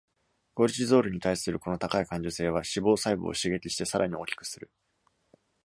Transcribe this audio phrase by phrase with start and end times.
[0.55, 4.71] コルチゾールに対するこの高い感受性は、脂肪細胞を刺激してさらに大きくする。